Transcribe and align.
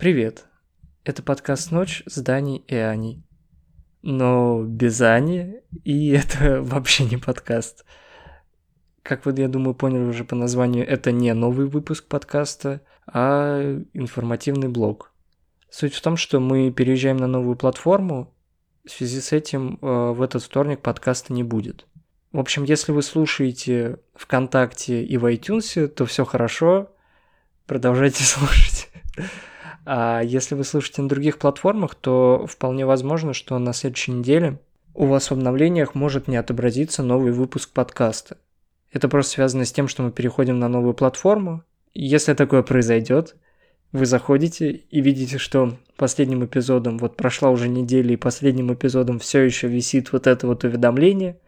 Привет. 0.00 0.46
Это 1.04 1.22
подкаст 1.22 1.72
«Ночь» 1.72 2.02
с 2.06 2.22
Даней 2.22 2.64
и 2.66 2.74
Аней. 2.74 3.22
Но 4.00 4.62
без 4.62 4.98
Ани, 5.02 5.56
и 5.84 6.08
это 6.12 6.62
вообще 6.62 7.04
не 7.04 7.18
подкаст. 7.18 7.84
Как 9.02 9.26
вы, 9.26 9.34
я 9.36 9.46
думаю, 9.46 9.74
поняли 9.74 10.04
уже 10.04 10.24
по 10.24 10.34
названию, 10.34 10.88
это 10.88 11.12
не 11.12 11.34
новый 11.34 11.66
выпуск 11.66 12.06
подкаста, 12.06 12.80
а 13.06 13.60
информативный 13.92 14.68
блог. 14.68 15.12
Суть 15.68 15.92
в 15.92 16.00
том, 16.00 16.16
что 16.16 16.40
мы 16.40 16.70
переезжаем 16.70 17.18
на 17.18 17.26
новую 17.26 17.56
платформу, 17.56 18.32
в 18.86 18.90
связи 18.90 19.20
с 19.20 19.32
этим 19.32 19.78
э, 19.82 20.12
в 20.12 20.22
этот 20.22 20.42
вторник 20.42 20.80
подкаста 20.80 21.34
не 21.34 21.42
будет. 21.42 21.84
В 22.32 22.38
общем, 22.38 22.64
если 22.64 22.92
вы 22.92 23.02
слушаете 23.02 23.98
ВКонтакте 24.14 25.04
и 25.04 25.18
в 25.18 25.26
iTunes, 25.26 25.88
то 25.88 26.06
все 26.06 26.24
хорошо, 26.24 26.90
продолжайте 27.66 28.24
слушать. 28.24 28.88
А 29.84 30.20
если 30.22 30.54
вы 30.54 30.64
слушаете 30.64 31.02
на 31.02 31.08
других 31.08 31.38
платформах, 31.38 31.94
то 31.94 32.46
вполне 32.48 32.84
возможно, 32.86 33.32
что 33.32 33.58
на 33.58 33.72
следующей 33.72 34.12
неделе 34.12 34.58
у 34.94 35.06
вас 35.06 35.30
в 35.30 35.32
обновлениях 35.32 35.94
может 35.94 36.28
не 36.28 36.36
отобразиться 36.36 37.02
новый 37.02 37.32
выпуск 37.32 37.70
подкаста. 37.72 38.36
Это 38.92 39.08
просто 39.08 39.32
связано 39.32 39.64
с 39.64 39.72
тем, 39.72 39.88
что 39.88 40.02
мы 40.02 40.10
переходим 40.10 40.58
на 40.58 40.68
новую 40.68 40.94
платформу. 40.94 41.62
Если 41.94 42.34
такое 42.34 42.62
произойдет, 42.62 43.36
вы 43.92 44.06
заходите 44.06 44.70
и 44.70 45.00
видите, 45.00 45.38
что 45.38 45.78
последним 45.96 46.44
эпизодом, 46.44 46.98
вот 46.98 47.16
прошла 47.16 47.50
уже 47.50 47.68
неделя, 47.68 48.12
и 48.12 48.16
последним 48.16 48.72
эпизодом 48.72 49.18
все 49.18 49.40
еще 49.40 49.68
висит 49.68 50.12
вот 50.12 50.26
это 50.26 50.46
вот 50.46 50.64
уведомление, 50.64 51.38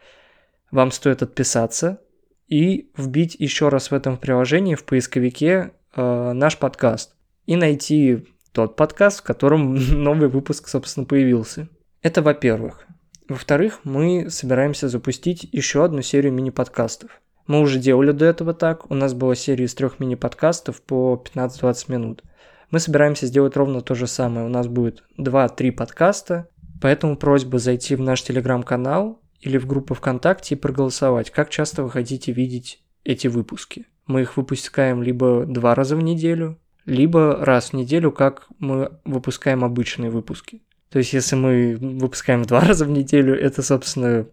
вам 0.71 0.91
стоит 0.91 1.23
отписаться 1.23 2.01
и 2.49 2.91
вбить 2.97 3.37
еще 3.39 3.69
раз 3.69 3.91
в 3.91 3.95
этом 3.95 4.17
приложении 4.17 4.75
в 4.75 4.85
поисковике 4.85 5.73
э, 5.95 6.33
наш 6.33 6.59
подкаст 6.59 7.15
и 7.47 7.57
найти 7.57 8.27
тот 8.53 8.77
подкаст, 8.77 9.21
в 9.21 9.23
котором 9.23 9.75
новый 10.03 10.29
выпуск, 10.29 10.69
собственно, 10.69 11.07
появился. 11.07 11.69
Это 12.03 12.23
во-первых. 12.23 12.87
Во-вторых, 13.29 13.81
мы 13.85 14.29
собираемся 14.31 14.89
запустить 14.89 15.49
еще 15.53 15.85
одну 15.85 16.03
серию 16.03 16.33
мини-подкастов. 16.33 17.11
Мы 17.47 17.61
уже 17.61 17.79
делали 17.79 18.13
до 18.13 18.25
этого 18.25 18.55
так. 18.55 18.91
У 18.91 18.95
нас 18.95 19.15
была 19.15 19.35
серия 19.35 19.65
из 19.65 19.75
трех 19.75 20.01
мини-подкастов 20.01 20.83
по 20.83 21.23
15-20 21.35 21.93
минут. 21.93 22.23
Мы 22.71 22.81
собираемся 22.81 23.27
сделать 23.27 23.57
ровно 23.57 23.81
то 23.81 23.95
же 23.95 24.07
самое. 24.07 24.47
У 24.47 24.49
нас 24.49 24.67
будет 24.67 25.05
2-3 25.19 25.73
подкаста. 25.73 26.49
Поэтому 26.81 27.17
просьба 27.17 27.59
зайти 27.59 27.95
в 27.95 28.01
наш 28.01 28.23
телеграм-канал 28.23 29.21
или 29.41 29.59
в 29.59 29.67
группу 29.67 29.95
ВКонтакте 29.95 30.55
и 30.55 30.59
проголосовать, 30.59 31.31
как 31.31 31.51
часто 31.51 31.83
вы 31.83 31.91
хотите 31.91 32.33
видеть 32.33 32.83
эти 33.05 33.29
выпуски. 33.29 33.87
Мы 34.07 34.23
их 34.23 34.37
выпускаем 34.37 35.03
либо 35.03 35.45
два 35.47 35.75
раза 35.75 35.97
в 35.97 36.03
неделю, 36.03 36.59
либо 36.87 37.45
раз 37.45 37.71
в 37.71 37.73
неделю, 37.75 38.13
как 38.13 38.47
мы 38.59 38.93
выпускаем 39.05 39.65
обычные 39.65 40.11
выпуски. 40.11 40.63
То 40.89 40.99
есть, 40.99 41.13
если 41.13 41.37
мы 41.37 41.77
выпускаем 41.81 42.43
два 42.43 42.61
раза 42.67 42.85
в 42.85 42.91
неделю, 42.91 43.39
это, 43.39 43.63
собственно, 43.63 44.27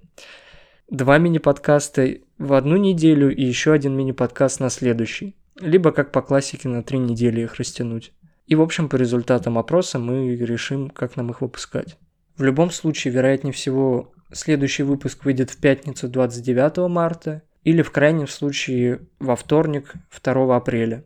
два 0.89 1.17
мини-подкаста 1.17 2.17
в 2.37 2.53
одну 2.53 2.75
неделю 2.77 3.33
и 3.33 3.43
еще 3.43 3.71
один 3.73 3.95
мини-подкаст 3.95 4.59
на 4.59 4.69
следующий. 4.69 5.35
Либо, 5.59 5.91
как 5.91 6.11
по 6.11 6.21
классике, 6.21 6.69
на 6.69 6.83
три 6.83 6.99
недели 6.99 7.41
их 7.41 7.55
растянуть. 7.55 8.13
И, 8.47 8.55
в 8.55 8.61
общем, 8.61 8.89
по 8.89 8.95
результатам 8.95 9.57
опроса 9.57 9.99
мы 9.99 10.35
решим, 10.35 10.89
как 10.89 11.15
нам 11.15 11.29
их 11.29 11.41
выпускать. 11.41 11.97
В 12.35 12.43
любом 12.43 12.71
случае, 12.71 13.13
вероятнее 13.13 13.53
всего, 13.53 14.13
следующий 14.31 14.83
выпуск 14.83 15.25
выйдет 15.25 15.51
в 15.51 15.57
пятницу 15.57 16.07
29 16.07 16.89
марта 16.89 17.43
или 17.63 17.81
в 17.81 17.91
крайнем 17.91 18.27
случае 18.27 19.01
во 19.19 19.35
вторник 19.35 19.93
2 20.23 20.55
апреля. 20.55 21.05